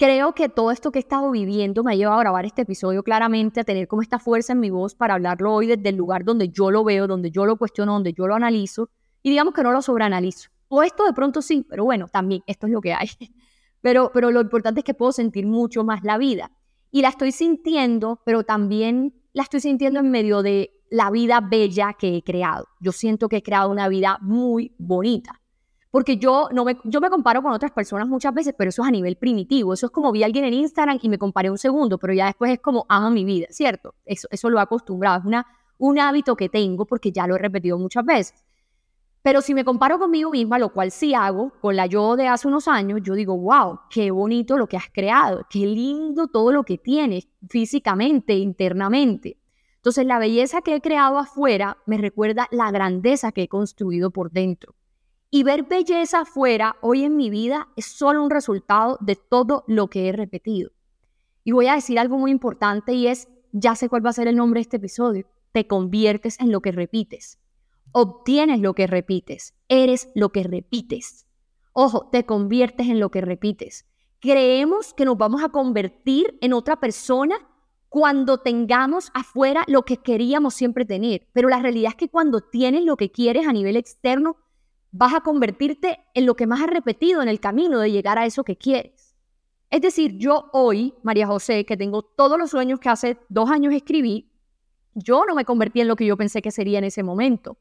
[0.00, 3.02] creo que todo esto que he estado viviendo me ha llevado a grabar este episodio
[3.02, 6.24] claramente, a tener como esta fuerza en mi voz para hablarlo hoy desde el lugar
[6.24, 8.88] donde yo lo veo, donde yo lo cuestiono, donde yo lo analizo,
[9.22, 10.48] y digamos que no lo sobreanalizo.
[10.68, 13.08] O esto de pronto sí, pero bueno, también esto es lo que hay.
[13.82, 16.52] Pero, pero lo importante es que puedo sentir mucho más la vida
[16.90, 21.94] y la estoy sintiendo, pero también la estoy sintiendo en medio de la vida bella
[21.98, 22.66] que he creado.
[22.78, 25.40] Yo siento que he creado una vida muy bonita.
[25.90, 28.88] Porque yo, no me, yo me comparo con otras personas muchas veces, pero eso es
[28.88, 29.74] a nivel primitivo.
[29.74, 32.26] Eso es como vi a alguien en Instagram y me comparé un segundo, pero ya
[32.26, 33.94] después es como amo mi vida, ¿cierto?
[34.04, 35.18] Eso, eso lo he acostumbrado.
[35.18, 35.46] Es una,
[35.78, 38.44] un hábito que tengo porque ya lo he repetido muchas veces.
[39.22, 42.48] Pero si me comparo conmigo misma, lo cual sí hago, con la yo de hace
[42.48, 46.64] unos años, yo digo, wow, qué bonito lo que has creado, qué lindo todo lo
[46.64, 49.38] que tienes físicamente, internamente.
[49.76, 54.30] Entonces la belleza que he creado afuera me recuerda la grandeza que he construido por
[54.30, 54.74] dentro.
[55.32, 59.88] Y ver belleza afuera hoy en mi vida es solo un resultado de todo lo
[59.88, 60.72] que he repetido.
[61.44, 64.26] Y voy a decir algo muy importante y es, ya sé cuál va a ser
[64.26, 67.38] el nombre de este episodio, te conviertes en lo que repites.
[67.92, 71.28] Obtienes lo que repites, eres lo que repites.
[71.72, 73.86] Ojo, te conviertes en lo que repites.
[74.18, 77.36] Creemos que nos vamos a convertir en otra persona
[77.88, 81.28] cuando tengamos afuera lo que queríamos siempre tener.
[81.32, 84.36] Pero la realidad es que cuando tienes lo que quieres a nivel externo,
[84.92, 88.26] vas a convertirte en lo que más has repetido en el camino de llegar a
[88.26, 89.14] eso que quieres.
[89.70, 93.72] Es decir, yo hoy, María José, que tengo todos los sueños que hace dos años
[93.72, 94.32] escribí,
[94.94, 97.56] yo no me convertí en lo que yo pensé que sería en ese momento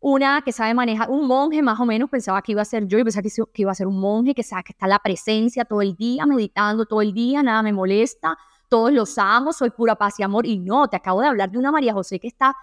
[0.00, 2.98] una que sabe manejar, un monje más o menos pensaba que iba a ser yo,
[2.98, 5.82] y pensaba que, iba a ser un monje que sabe que está la presencia todo
[5.82, 8.38] el día, meditando todo el día, nada me molesta,
[8.68, 10.46] todos los amo, soy pura paz y amor.
[10.46, 12.54] Y no, te acabo de hablar de una María José que está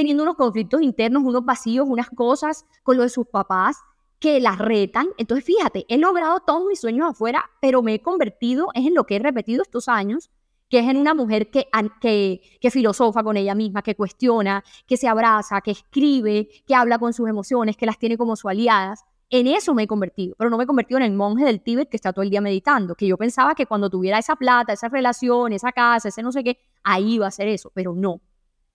[0.00, 3.76] teniendo unos conflictos internos, unos vacíos, unas cosas con lo de sus papás
[4.18, 5.08] que la retan.
[5.18, 9.16] Entonces, fíjate, he logrado todos mis sueños afuera, pero me he convertido en lo que
[9.16, 10.30] he repetido estos años,
[10.70, 11.68] que es en una mujer que,
[12.00, 16.98] que, que filosofa con ella misma, que cuestiona, que se abraza, que escribe, que habla
[16.98, 19.04] con sus emociones, que las tiene como sus aliadas.
[19.28, 21.90] En eso me he convertido, pero no me he convertido en el monje del Tíbet
[21.90, 24.88] que está todo el día meditando, que yo pensaba que cuando tuviera esa plata, esa
[24.88, 28.22] relación, esa casa, ese no sé qué, ahí iba a ser eso, pero no.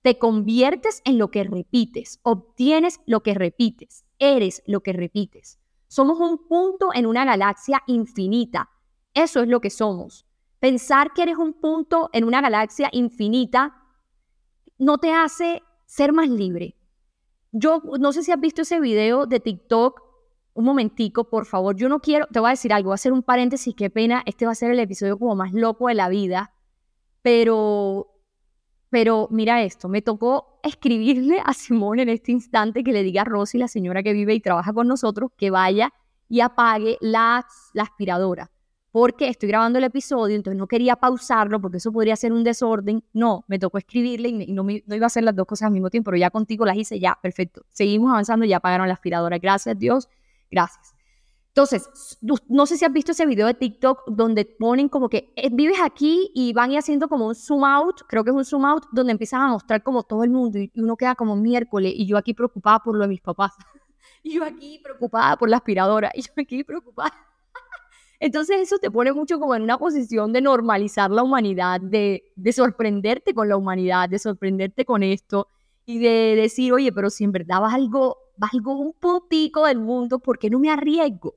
[0.05, 5.57] Te conviertes en lo que repites, obtienes lo que repites, eres lo que repites.
[5.87, 8.69] Somos un punto en una galaxia infinita.
[9.15, 10.27] Eso es lo que somos.
[10.59, 13.81] Pensar que eres un punto en una galaxia infinita
[14.77, 16.77] no te hace ser más libre.
[17.51, 20.03] Yo no sé si has visto ese video de TikTok
[20.53, 23.11] un momentico, por favor, yo no quiero, te voy a decir algo, voy a hacer
[23.11, 26.09] un paréntesis, qué pena, este va a ser el episodio como más loco de la
[26.09, 26.53] vida,
[27.23, 28.14] pero,
[28.89, 33.25] pero mira esto, me tocó escribirle a Simón en este instante que le diga a
[33.25, 35.91] Rosy, la señora que vive y trabaja con nosotros, que vaya
[36.29, 38.51] y apague la, la aspiradora
[38.95, 43.03] porque estoy grabando el episodio, entonces no quería pausarlo porque eso podría ser un desorden.
[43.11, 46.11] No, me tocó escribirle y, no, iba a hacer las dos cosas al mismo tiempo,
[46.11, 47.65] pero ya contigo las hice, ya, perfecto.
[47.73, 49.37] Seguimos avanzando, ya apagaron la aspiradora.
[49.37, 50.07] Gracias Dios,
[50.49, 50.94] gracias.
[51.55, 55.47] Entonces, no sé si has visto ese video de TikTok donde ponen como que eh,
[55.49, 58.83] vives aquí y van haciendo como un zoom out, creo que es un zoom out,
[58.91, 62.17] donde empiezan a mostrar como todo el mundo y uno queda como miércoles y yo
[62.17, 63.53] aquí preocupada por lo de mis papás.
[64.21, 67.13] y yo aquí preocupada por la aspiradora y yo aquí preocupada
[68.19, 72.51] entonces eso te pone mucho como en una posición de normalizar la humanidad, de, de
[72.51, 75.47] sorprenderte con la humanidad, de sorprenderte con esto
[75.85, 79.79] y de decir, oye, pero si en verdad vas algo, vas algo un puntico del
[79.79, 81.35] mundo, ¿por qué no me arriesgo?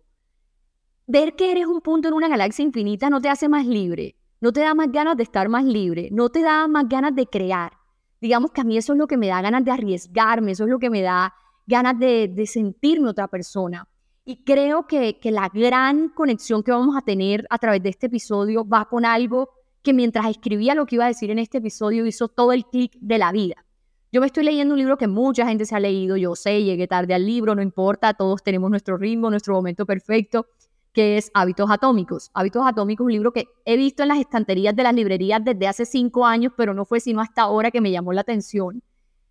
[1.10, 4.52] Ver que eres un punto en una galaxia infinita no te hace más libre, no
[4.52, 7.72] te da más ganas de estar más libre, no te da más ganas de crear.
[8.20, 10.70] Digamos que a mí eso es lo que me da ganas de arriesgarme, eso es
[10.70, 11.32] lo que me da
[11.66, 13.88] ganas de, de sentirme otra persona.
[14.26, 18.08] Y creo que, que la gran conexión que vamos a tener a través de este
[18.08, 19.48] episodio va con algo
[19.80, 22.92] que mientras escribía lo que iba a decir en este episodio hizo todo el clic
[23.00, 23.64] de la vida.
[24.12, 26.86] Yo me estoy leyendo un libro que mucha gente se ha leído, yo sé, llegué
[26.86, 30.48] tarde al libro, no importa, todos tenemos nuestro ritmo, nuestro momento perfecto,
[30.92, 32.30] que es Hábitos Atómicos.
[32.34, 35.84] Hábitos Atómicos, un libro que he visto en las estanterías de las librerías desde hace
[35.84, 38.82] cinco años, pero no fue sino hasta ahora que me llamó la atención.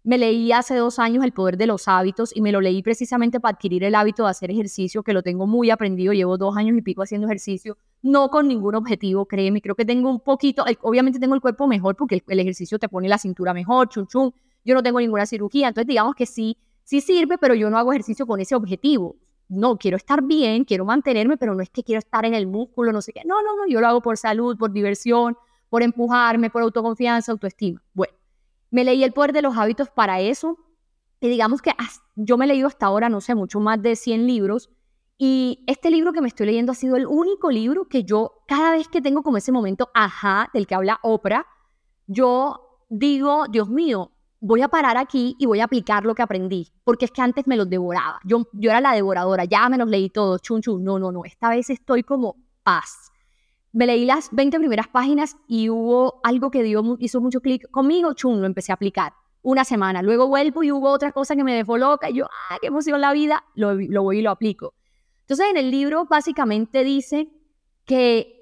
[0.07, 3.41] Me leí hace dos años El Poder de los Hábitos y me lo leí precisamente
[3.41, 6.13] para adquirir el hábito de hacer ejercicio, que lo tengo muy aprendido.
[6.13, 9.61] Llevo dos años y pico haciendo ejercicio, no con ningún objetivo, créeme.
[9.61, 13.09] Creo que tengo un poquito, obviamente tengo el cuerpo mejor porque el, ejercicio te pone
[13.09, 14.33] la cintura mejor, chun chun.
[14.63, 17.91] Yo no tengo ninguna cirugía, entonces digamos que sí, sí sirve, pero yo no hago
[17.91, 19.17] ejercicio con ese objetivo.
[19.49, 22.91] No, quiero estar bien, quiero mantenerme, pero no es que quiero estar en el músculo,
[22.91, 23.21] no sé qué.
[23.25, 25.37] No, no, no, yo lo hago por salud, por diversión,
[25.69, 27.81] por empujarme, por autoconfianza, autoestima.
[27.93, 28.13] Bueno.
[28.69, 30.57] Me leí El poder de los hábitos para eso.
[31.19, 31.71] Y digamos que
[32.15, 34.69] yo me he leído hasta ahora, no sé, mucho más de 100 libros.
[35.17, 38.71] Y este libro que me estoy leyendo ha sido el único libro que yo, cada
[38.71, 41.47] vez que tengo como ese momento, ajá, del que habla Oprah,
[42.05, 46.71] yo digo, Dios mío, voy a parar aquí y voy a aplicar lo que aprendí.
[46.83, 48.19] Porque es que antes me los devoraba.
[48.23, 50.83] Yo, yo era la devoradora, ya me los leí todos, chun chun.
[50.83, 51.25] No, no, no.
[51.25, 53.11] Esta vez estoy como paz
[53.77, 58.13] me leí las 20 primeras páginas y hubo algo que dio, hizo mucho clic conmigo,
[58.13, 59.13] chum, lo empecé a aplicar.
[59.43, 62.57] Una semana, luego vuelvo y hubo otra cosa que me dejó loca y yo, ah,
[62.59, 64.73] qué emoción la vida, lo, lo voy y lo aplico.
[65.21, 67.29] Entonces en el libro básicamente dice
[67.85, 68.36] que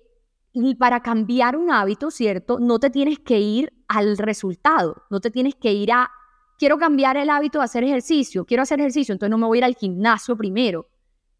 [0.77, 2.59] para cambiar un hábito, ¿cierto?
[2.59, 6.09] No te tienes que ir al resultado, no te tienes que ir a,
[6.57, 9.59] quiero cambiar el hábito de hacer ejercicio, quiero hacer ejercicio, entonces no me voy a
[9.59, 10.87] ir al gimnasio primero,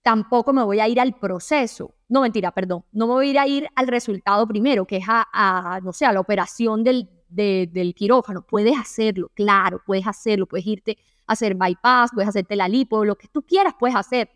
[0.06, 1.96] tampoco me voy a ir al proceso.
[2.08, 2.86] No, mentira, perdón.
[2.92, 6.20] No me voy a ir al resultado primero, que es a, no sé, a la
[6.20, 8.46] operación del, del quirófano.
[8.46, 10.46] Puedes hacerlo, claro, puedes hacerlo.
[10.46, 14.30] Puedes irte a hacer bypass, puedes hacerte la lipo, lo que tú quieras puedes hacer.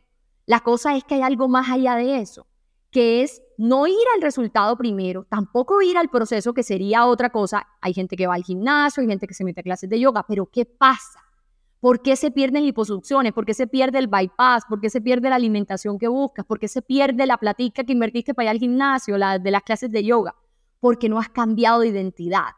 [0.47, 2.47] La cosa es que hay algo más allá de eso,
[2.89, 7.67] que es no ir al resultado primero, tampoco ir al proceso, que sería otra cosa.
[7.81, 10.25] Hay gente que va al gimnasio, hay gente que se mete a clases de yoga,
[10.25, 11.19] pero ¿qué pasa?
[11.81, 13.33] ¿Por qué se pierden liposucciones?
[13.33, 14.63] ¿Por qué se pierde el bypass?
[14.69, 16.45] ¿Por qué se pierde la alimentación que buscas?
[16.45, 19.63] ¿Por qué se pierde la platica que invertiste para ir al gimnasio, la de las
[19.63, 20.35] clases de yoga?
[20.79, 22.55] Porque no has cambiado de identidad.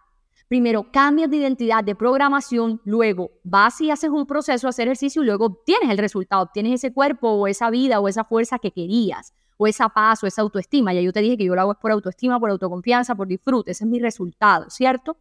[0.48, 5.26] Primero cambias de identidad, de programación, luego vas y haces un proceso, hacer ejercicio y
[5.26, 9.34] luego obtienes el resultado, obtienes ese cuerpo o esa vida o esa fuerza que querías,
[9.62, 10.92] o esa paz o esa autoestima.
[10.92, 13.84] Ya yo te dije que yo lo hago por autoestima, por autoconfianza, por disfrute, ese
[13.84, 15.18] es mi resultado, ¿cierto?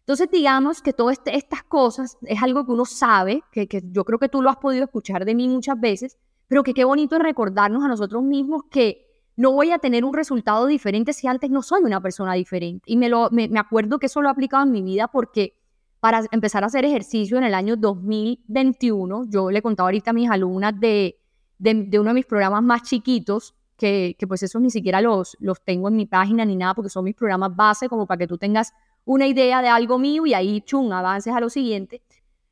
[0.00, 4.18] Entonces, digamos que todas este, estas cosas es algo que uno sabe, que, yo creo
[4.18, 6.18] que tú lo has podido escuchar de mí muchas veces,
[6.48, 10.14] pero que qué bonito es recordarnos a nosotros mismos que no voy a tener un
[10.14, 12.82] resultado diferente si antes no soy una persona diferente.
[12.86, 15.54] Y me, lo, me, acuerdo que eso lo he aplicado en mi vida porque
[16.00, 20.28] para empezar a hacer ejercicio en el año 2021, yo le contaba ahorita a mis
[20.28, 21.20] alumnas de,
[21.58, 25.88] de, uno de mis programas más chiquitos, que, pues esos ni siquiera los, los tengo
[25.88, 28.72] en mi página ni nada, porque son mis programas base, como para que tú tengas
[29.04, 32.02] una idea de algo mío y ahí, chum, avances a lo siguiente.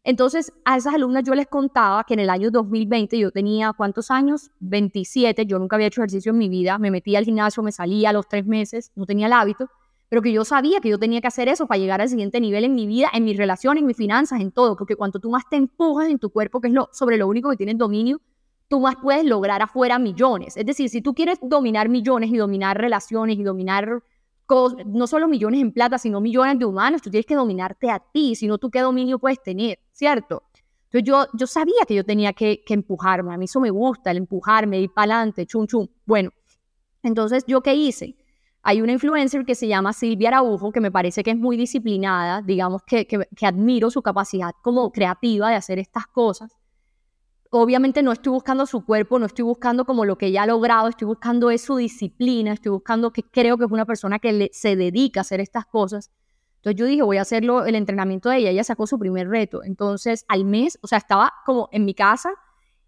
[0.07, 4.11] Entonces, a esas alumnas yo les contaba que en el año 2020 yo tenía, ¿cuántos
[4.11, 4.51] años?
[4.61, 8.11] 27, yo nunca había hecho ejercicio en mi vida, me metía al gimnasio, me salía
[8.11, 9.71] a los tres meses, no tenía el hábito,
[10.11, 12.65] pero que yo sabía que yo tenía que hacer eso para llegar al siguiente nivel
[12.65, 15.45] en mi vida, en mis relaciones, en mis finanzas, en todo, porque cuanto tú más
[15.49, 18.21] te empujas en tu cuerpo, que es lo, sobre lo único que tienes dominio,
[18.69, 20.57] tú más puedes lograr afuera millones.
[20.57, 24.03] Es decir, si tú quieres dominar millones y dominar relaciones y dominar
[24.87, 27.03] no solo millones en plata, sino millones de humanos.
[27.03, 30.43] Tú tienes que dominarte a ti, si no, tú qué dominio puedes tener, ¿cierto?
[30.91, 34.19] Entonces yo, yo sabía que yo tenía que, empujarme, a mí eso me gusta, el
[34.19, 35.89] empujarme, ir para adelante, chum, chum.
[36.05, 36.31] Bueno,
[37.03, 38.17] entonces yo qué hice?
[38.63, 42.41] Hay una influencer que se llama Silvia Araujo, que me parece que es muy disciplinada,
[42.43, 46.57] digamos que, que, que admiro su capacidad como creativa de hacer estas cosas
[47.61, 50.89] obviamente no estoy buscando su cuerpo, no estoy buscando como lo que ella ha logrado,
[50.89, 55.21] estoy buscando su disciplina, estoy buscando que creo que es una persona que se dedica
[55.21, 56.11] a hacer estas cosas.
[56.57, 59.63] Entonces yo dije, voy a hacerlo el entrenamiento de ella, ella sacó su primer reto.
[59.63, 62.31] Entonces al mes, o sea, estaba como en mi casa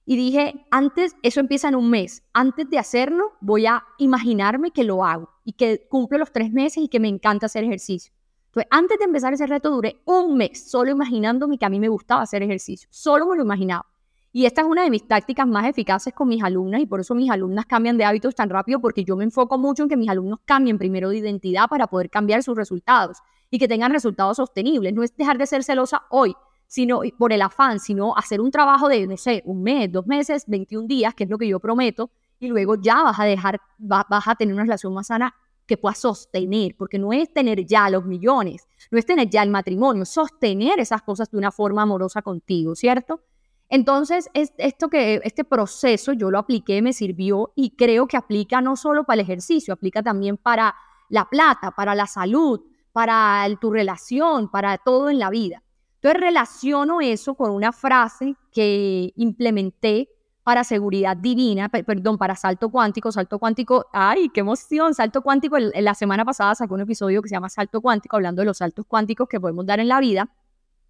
[0.04, 4.84] y dije, antes, eso empieza en un mes, antes de hacerlo voy a imaginarme que
[4.84, 8.12] lo hago y que cumple los tres meses y que me encanta hacer ejercicio.
[8.46, 11.88] Entonces, antes de empezar ese reto duré un mes solo imaginándome que a mí me
[11.88, 13.86] gustaba hacer ejercicio, solo me lo imaginaba.
[14.36, 17.14] Y esta es una de mis tácticas más eficaces con mis alumnas y por eso
[17.14, 20.10] mis alumnas cambian de hábitos tan rápido porque yo me enfoco mucho en que mis
[20.10, 23.16] alumnos cambien primero de identidad para poder cambiar sus resultados
[23.50, 24.92] y que tengan resultados sostenibles.
[24.92, 26.34] No es dejar de ser celosa hoy,
[26.66, 30.44] sino por el afán, sino hacer un trabajo de, no sé, un mes, dos meses,
[30.46, 34.28] 21 días, que es lo que yo prometo, y luego ya vas a dejar, vas
[34.28, 38.04] a tener una relación más sana que puedas sostener, porque no es tener ya los
[38.04, 42.74] millones, no es tener ya el matrimonio, sostener esas cosas de una forma amorosa contigo,
[42.74, 43.22] ¿cierto?
[43.68, 48.76] Entonces, esto que, este proceso yo lo apliqué, me sirvió y creo que aplica no
[48.76, 50.74] solo para el ejercicio, aplica también para
[51.08, 52.60] la plata, para la salud,
[52.92, 55.62] para tu relación, para todo en la vida.
[55.96, 60.08] Entonces relaciono eso con una frase que implementé
[60.44, 65.94] para seguridad divina, perdón, para salto cuántico, salto cuántico, ay, qué emoción, salto cuántico, la
[65.94, 69.28] semana pasada sacó un episodio que se llama Salto cuántico, hablando de los saltos cuánticos
[69.28, 70.30] que podemos dar en la vida,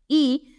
[0.06, 0.55] y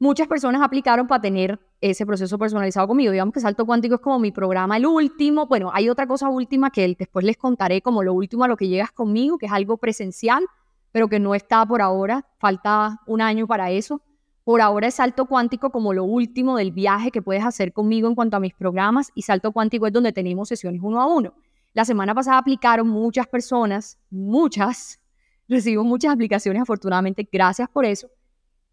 [0.00, 3.12] muchas personas aplicaron para tener ese proceso personalizado conmigo.
[3.12, 5.46] Digamos que Salto Cuántico es como mi programa, el último.
[5.46, 8.66] Bueno, hay otra cosa última que después les contaré como lo último a lo que
[8.66, 10.44] llegas conmigo, que es algo presencial,
[10.90, 12.26] pero que no está por ahora.
[12.38, 14.00] Falta un año para eso.
[14.42, 18.14] Por ahora es Salto Cuántico como lo último del viaje que puedes hacer conmigo en
[18.14, 21.34] cuanto a mis programas y Salto Cuántico es donde tenemos sesiones uno a uno.
[21.74, 24.98] La semana pasada aplicaron muchas personas, muchas,
[25.48, 28.08] recibo muchas aplicaciones afortunadamente, gracias por eso.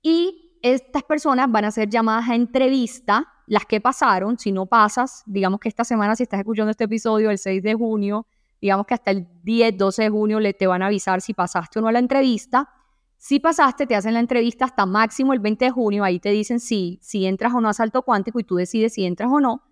[0.01, 5.23] Y estas personas van a ser llamadas a entrevista, las que pasaron, si no pasas,
[5.25, 8.27] digamos que esta semana, si estás escuchando este episodio el 6 de junio,
[8.61, 11.79] digamos que hasta el 10, 12 de junio le te van a avisar si pasaste
[11.79, 12.69] o no a la entrevista.
[13.17, 16.59] Si pasaste, te hacen la entrevista hasta máximo el 20 de junio, ahí te dicen
[16.59, 19.63] si, si entras o no a salto cuántico y tú decides si entras o no.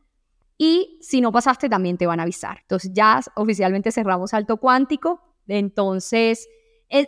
[0.57, 2.59] Y si no pasaste, también te van a avisar.
[2.61, 5.21] Entonces ya oficialmente cerramos salto cuántico.
[5.47, 6.47] Entonces,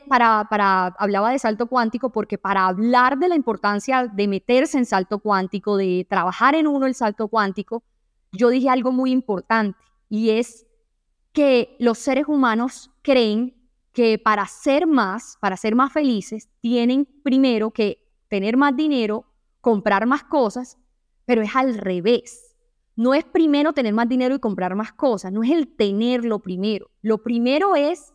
[0.08, 4.86] para, para, hablaba de salto cuántico porque para hablar de la importancia de meterse en
[4.86, 7.84] salto cuántico, de trabajar en uno el salto cuántico,
[8.32, 9.78] yo dije algo muy importante
[10.10, 10.66] y es
[11.32, 13.56] que los seres humanos creen
[13.94, 19.26] que para ser más, para ser más felices, tienen primero que tener más dinero,
[19.62, 20.78] comprar más cosas,
[21.26, 22.56] pero es al revés.
[22.96, 26.90] No es primero tener más dinero y comprar más cosas, no es el tenerlo primero.
[27.02, 28.14] Lo primero es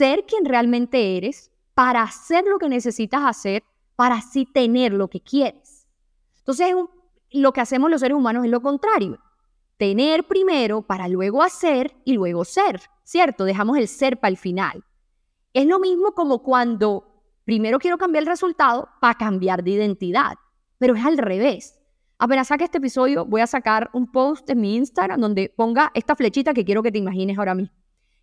[0.00, 3.62] ser quien realmente eres para hacer lo que necesitas hacer
[3.96, 5.86] para así tener lo que quieres.
[6.38, 6.74] Entonces,
[7.32, 9.18] lo que hacemos los seres humanos es lo contrario.
[9.76, 13.44] Tener primero para luego hacer y luego ser, ¿cierto?
[13.44, 14.82] Dejamos el ser para el final.
[15.52, 17.04] Es lo mismo como cuando
[17.44, 20.38] primero quiero cambiar el resultado para cambiar de identidad,
[20.78, 21.78] pero es al revés.
[22.18, 26.16] Apenas saque este episodio, voy a sacar un post en mi Instagram donde ponga esta
[26.16, 27.79] flechita que quiero que te imagines ahora mismo.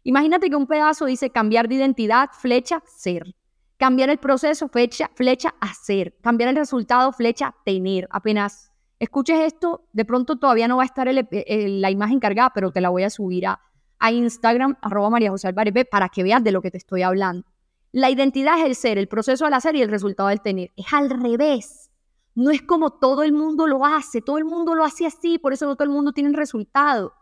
[0.08, 3.36] Imagínate que un pedazo dice cambiar de identidad, flecha, ser.
[3.76, 6.16] Cambiar el proceso, flecha, flecha, hacer.
[6.22, 8.08] Cambiar el resultado, flecha, tener.
[8.10, 12.80] Apenas escuches esto, de pronto todavía no va a estar la imagen cargada, pero te
[12.80, 13.60] la voy a subir a,
[14.00, 17.46] a Instagram, arroba María José Álvarez para que veas de lo que te estoy hablando.
[17.92, 20.72] La identidad es el ser, el proceso del hacer y el resultado del tener.
[20.78, 21.92] Es al revés.
[22.34, 25.52] No es como todo el mundo lo hace, todo el mundo lo hace así, por
[25.52, 27.14] eso no todo el mundo tiene resultado.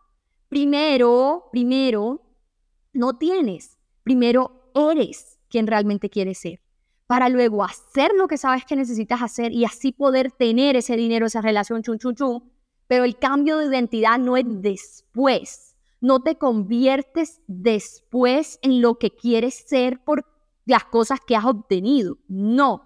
[0.49, 2.21] Primero, primero,
[2.95, 3.77] no tienes.
[4.03, 6.61] Primero eres quien realmente quieres ser,
[7.07, 11.27] para luego hacer lo que sabes que necesitas hacer y así poder tener ese dinero,
[11.27, 12.51] esa relación, chun, chun, chun.
[12.87, 15.75] Pero el cambio de identidad no es después.
[16.01, 20.25] No te conviertes después en lo que quieres ser por
[20.65, 22.17] las cosas que has obtenido.
[22.27, 22.83] No.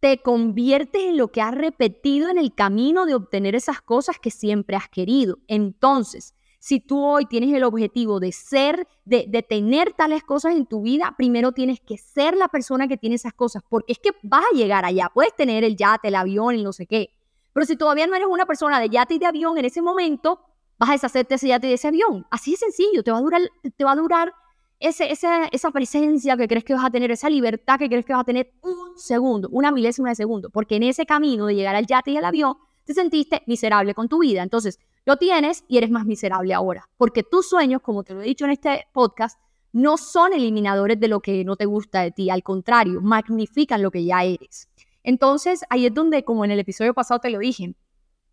[0.00, 4.30] Te conviertes en lo que has repetido en el camino de obtener esas cosas que
[4.30, 5.38] siempre has querido.
[5.48, 10.82] Entonces, si tú hoy tienes el objetivo de ser, de, tener tales cosas en tu
[10.82, 14.44] vida, primero tienes que ser la persona que tiene esas cosas, porque es que vas
[14.52, 15.10] a llegar allá.
[15.12, 17.10] Puedes tener el yate, el avión, y no sé qué.
[17.52, 20.40] Pero si todavía no eres una persona de yate y de avión en ese momento,
[20.78, 22.26] vas a deshacerte ese yate y de ese avión.
[22.30, 23.42] Así de sencillo, te va a durar,
[23.76, 24.34] te va a durar
[24.80, 28.12] ese, esa, esa presencia que crees que vas a tener, esa libertad que crees que
[28.12, 31.74] vas a tener un segundo, una milésima de segundo, porque en ese camino de llegar
[31.76, 34.42] al yate y al avión, te sentiste miserable con tu vida.
[34.42, 34.78] Entonces,
[35.08, 38.44] lo tienes y eres más miserable ahora, porque tus sueños, como te lo he dicho
[38.44, 39.40] en este podcast,
[39.72, 43.90] no son eliminadores de lo que no te gusta de ti, al contrario, magnifican lo
[43.90, 44.68] que ya eres.
[45.02, 47.74] Entonces, ahí es donde, como en el episodio pasado te lo dije,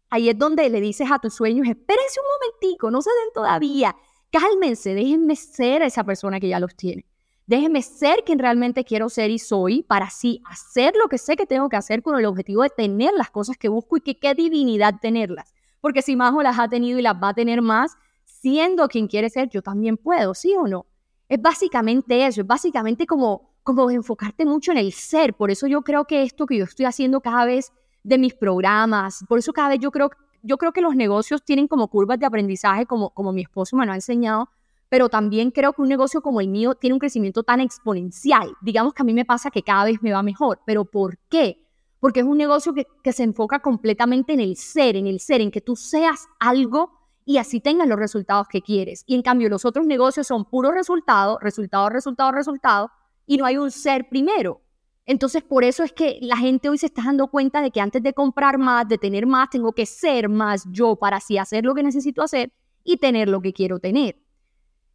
[0.09, 3.95] ahí es donde le dices a tus sueños, espérense un momentico, no se den todavía,
[4.29, 7.05] cálmense, déjenme ser esa persona que ya los tiene.
[7.47, 11.45] Déjenme ser quien realmente quiero ser y soy para así hacer lo que sé que
[11.45, 14.33] tengo que hacer con el objetivo de tener las cosas que busco y que qué
[14.33, 15.54] divinidad tenerlas.
[15.85, 19.29] Porque si Majo las ha tenido y las va a tener más, siendo quien quiere
[19.29, 20.87] ser, yo también puedo, ¿sí o no?
[21.29, 25.35] Es básicamente eso, es básicamente como, como enfocarte mucho en el ser.
[25.35, 27.71] Por eso yo creo que esto que yo estoy haciendo cada vez
[28.01, 30.09] de mis programas, por eso cada vez yo creo,
[30.41, 33.85] yo creo que los negocios tienen como curvas de aprendizaje, como, como mi esposo me
[33.85, 34.49] lo ha enseñado,
[34.89, 38.55] pero también creo que un negocio como el mío tiene un crecimiento tan exponencial.
[38.59, 41.63] Digamos que a mí me pasa que cada vez me va mejor, pero ¿por qué?
[42.05, 45.49] Porque es un negocio que, se enfoca completamente en el ser, en el ser, en
[45.49, 46.91] que tú seas algo
[47.25, 49.03] y así tengas los resultados que quieres.
[49.07, 52.91] Y en cambio los otros negocios son puro resultado, resultado, resultado, resultado,
[53.25, 54.61] y no hay un ser primero.
[55.07, 58.03] Entonces, por eso es que la gente hoy se está dando cuenta de que antes
[58.03, 61.73] de comprar más, de tener más, tengo que ser más yo para así hacer lo
[61.73, 62.53] que necesito hacer
[62.83, 64.21] y tener lo que quiero tener.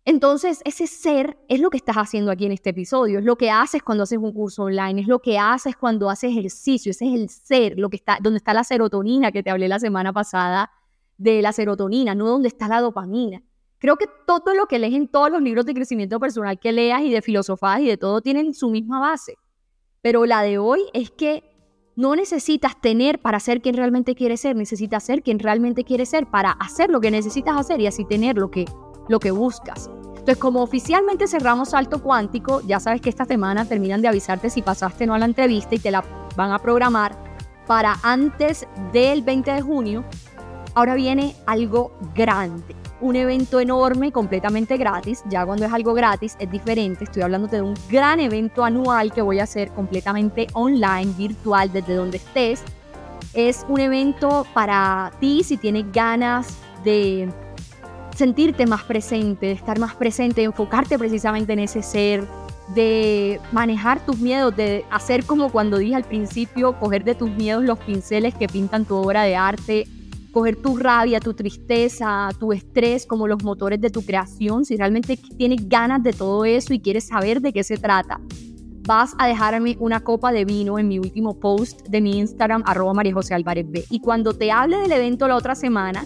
[0.05, 3.51] Entonces, ese ser es lo que estás haciendo aquí en este episodio, es lo que
[3.51, 7.21] haces cuando haces un curso online, es lo que haces cuando haces ejercicio, ese es
[7.21, 10.71] el ser, lo que está, donde está la serotonina que te hablé la semana pasada
[11.19, 13.43] de la serotonina, no donde está la dopamina.
[13.79, 17.03] Creo que todo lo que lees en todos los libros de crecimiento personal que leas
[17.03, 19.37] y de filosofía y de todo tienen su misma base.
[20.03, 21.45] Pero la de hoy es que
[21.95, 26.27] no necesitas tener para ser quien realmente quieres ser, necesitas ser quien realmente quieres ser
[26.27, 28.65] para hacer lo que necesitas hacer y así tener lo que
[29.11, 29.91] lo que buscas.
[30.11, 34.63] Entonces, como oficialmente cerramos Salto Cuántico, ya sabes que esta semana terminan de avisarte si
[34.63, 36.05] pasaste o no a la entrevista y te la
[36.37, 37.17] van a programar
[37.67, 40.05] para antes del 20 de junio.
[40.75, 45.25] Ahora viene algo grande, un evento enorme, completamente gratis.
[45.29, 47.03] Ya cuando es algo gratis es diferente.
[47.03, 51.97] Estoy hablando de un gran evento anual que voy a hacer completamente online, virtual, desde
[51.97, 52.63] donde estés.
[53.35, 57.29] Es un evento para ti si tienes ganas de
[58.21, 62.29] sentirte más presente, de estar más presente, enfocarte precisamente en ese ser,
[62.75, 67.65] de manejar tus miedos, de hacer como cuando dije al principio, coger de tus miedos
[67.65, 69.87] los pinceles que pintan tu obra de arte,
[70.33, 75.17] coger tu rabia, tu tristeza, tu estrés como los motores de tu creación, si realmente
[75.39, 78.21] tienes ganas de todo eso y quieres saber de qué se trata.
[78.87, 82.93] Vas a dejarme una copa de vino en mi último post de mi Instagram, arroba
[82.93, 83.83] María José Álvarez B.
[83.89, 86.05] Y cuando te hable del evento la otra semana,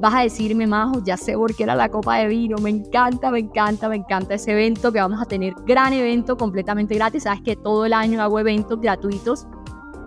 [0.00, 3.30] vas a decirme, Majo, ya sé por qué era la copa de vino, me encanta,
[3.30, 7.40] me encanta, me encanta ese evento que vamos a tener, gran evento completamente gratis, sabes
[7.42, 9.46] que todo el año hago eventos gratuitos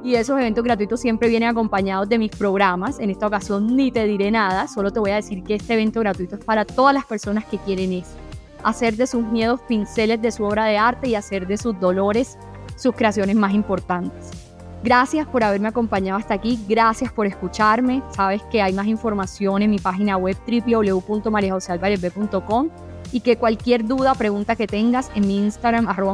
[0.03, 4.05] y esos eventos gratuitos siempre vienen acompañados de mis programas, en esta ocasión ni te
[4.05, 7.05] diré nada, solo te voy a decir que este evento gratuito es para todas las
[7.05, 8.15] personas que quieren eso,
[8.63, 12.37] hacer de sus miedos pinceles de su obra de arte y hacer de sus dolores
[12.75, 14.48] sus creaciones más importantes.
[14.83, 18.01] Gracias por haberme acompañado hasta aquí, gracias por escucharme.
[18.15, 22.69] Sabes que hay más información en mi página web www.mariajosealvarezb.com
[23.11, 26.13] y que cualquier duda pregunta que tengas en mi Instagram, arroba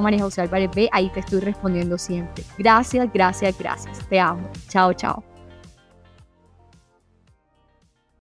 [0.91, 2.45] ahí te estoy respondiendo siempre.
[2.57, 3.99] Gracias, gracias, gracias.
[4.09, 4.49] Te amo.
[4.69, 5.34] Chao, chao.